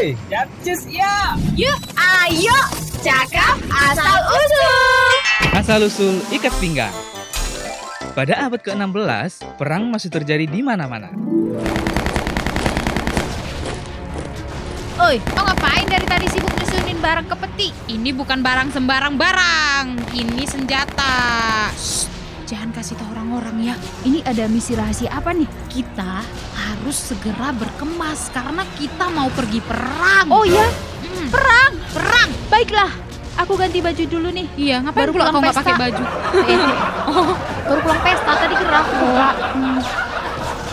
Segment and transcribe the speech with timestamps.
[0.00, 1.36] Woi, Japcus ya.
[1.60, 2.60] Yuk, ayo.
[3.04, 5.12] Cakap asal usul.
[5.52, 6.96] Asal-usul ikat pinggang.
[8.16, 11.12] Pada abad ke-16, perang masih terjadi di mana-mana.
[15.04, 17.68] Oi, kau ngapain dari tadi sibuk nyusunin barang ke peti?
[17.92, 20.16] Ini bukan barang sembarang barang.
[20.16, 21.12] Ini senjata.
[21.76, 22.08] Shh,
[22.50, 23.74] jangan kasih tahu orang-orang ya.
[24.02, 25.46] Ini ada misi rahasia apa nih?
[25.70, 26.18] Kita
[26.52, 30.26] harus segera berkemas karena kita mau pergi perang.
[30.26, 30.66] Oh ya,
[31.00, 31.72] Hmm, perang.
[31.90, 32.30] perang.
[32.46, 32.90] Baiklah,
[33.36, 34.46] aku ganti baju dulu nih.
[34.56, 35.62] Iya, ngapain Baru pula pulang kau nggak pesta.
[35.62, 36.02] pakai baju?
[36.42, 36.58] Eh,
[37.12, 37.30] oh,
[37.64, 38.84] baru pulang pesta tadi gerah.
[39.54, 39.78] Hmm.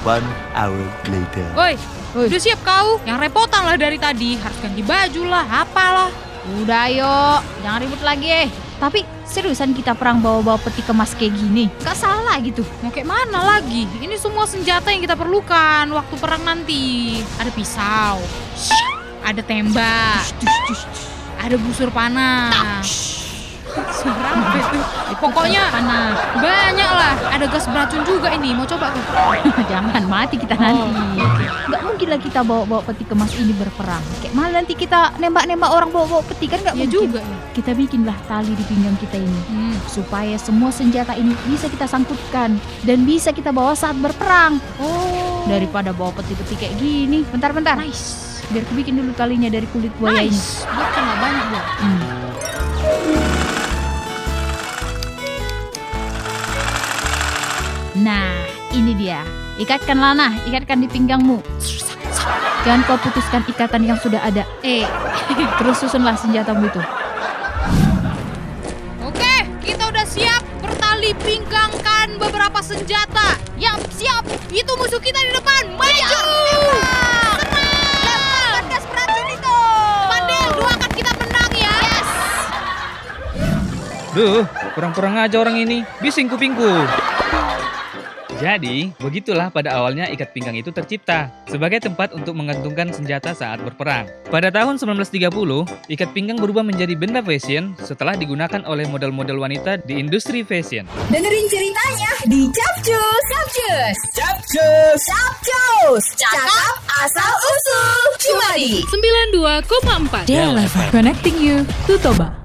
[0.00, 0.26] One
[0.56, 1.46] hour later.
[1.54, 1.74] Woi,
[2.16, 2.26] Woi.
[2.26, 2.98] udah siap kau?
[3.04, 4.34] Yang repotan lah dari tadi.
[4.34, 6.10] Harus ganti baju lah, apalah.
[6.60, 8.48] Udah ayo, jangan ribut lagi eh.
[8.80, 11.68] Tapi seriusan kita perang bawa-bawa peti kemas kayak gini?
[11.84, 12.64] Gak salah gitu.
[12.80, 13.84] Mau kayak mana lagi?
[14.00, 17.20] Ini semua senjata yang kita perlukan waktu perang nanti.
[17.36, 18.16] Ada pisau,
[19.20, 20.24] ada tembak,
[21.44, 22.80] ada busur panah.
[23.70, 24.78] Itu?
[25.20, 26.16] Pokoknya panas.
[26.34, 27.14] banyak lah.
[27.30, 28.50] Ada gas beracun juga ini.
[28.52, 29.32] Mau coba kau?
[29.72, 31.20] jangan mati kita nanti.
[31.68, 34.02] Gak mungkin lah kita bawa-bawa peti kemas ini berperang.
[34.18, 36.90] Kayak mana nanti kita nembak-nembak orang bawa-bawa peti kan gak Ya mungkin.
[36.90, 37.36] juga ya.
[37.52, 39.40] Kita bikinlah tali di pinggang kita ini.
[39.50, 39.76] Hmm.
[39.82, 44.56] supaya semua senjata ini bisa kita sangkutkan dan bisa kita bawa saat berperang.
[44.78, 45.42] Oh.
[45.44, 47.26] Daripada bawa peti-peti kayak gini.
[47.26, 47.74] Bentar-bentar.
[47.76, 48.40] Nice.
[48.48, 50.30] Biar aku bikin dulu talinya dari kulit buaya ini.
[50.30, 50.62] Nice.
[50.64, 51.62] Bukan lah banyak ya.
[51.80, 52.00] Hmm.
[57.98, 59.26] Nah, ini dia.
[59.58, 61.42] Ikatkan Lana, ikatkan di pinggangmu.
[62.62, 64.46] Jangan kau putuskan ikatan yang sudah ada.
[64.62, 64.86] Eh,
[65.58, 66.80] Terus susunlah senjatamu itu.
[69.02, 69.34] oke.
[69.60, 73.34] Kita udah siap bertali pinggangkan beberapa senjata.
[73.58, 74.24] Yang siap.
[74.48, 75.74] Itu musuh kita di depan.
[75.74, 76.22] Maju.
[77.42, 79.58] Lemparkan gas beracun itu.
[80.08, 81.74] Pandel, dua kan kita menang ya.
[81.82, 82.08] Yes.
[84.14, 85.82] Duh, kurang-kurang aja orang ini.
[85.98, 86.70] Bising kupingku.
[88.40, 94.08] Jadi, begitulah pada awalnya ikat pinggang itu tercipta sebagai tempat untuk menggantungkan senjata saat berperang.
[94.32, 100.00] Pada tahun 1930, ikat pinggang berubah menjadi benda fashion setelah digunakan oleh model-model wanita di
[100.00, 100.88] industri fashion.
[101.12, 103.22] Dengerin ceritanya di Capcus.
[103.28, 103.96] Capcus.
[104.16, 105.00] Japcus.
[105.04, 106.04] Capcus.
[106.16, 106.74] Cakap
[107.04, 108.00] asal usul.
[108.24, 108.80] Cuma di
[109.36, 110.88] 92,4.
[110.88, 112.39] Connecting you to Toba.